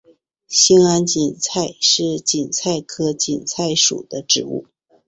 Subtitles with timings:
[0.47, 4.65] 兴安堇菜是堇菜科堇菜属的植物。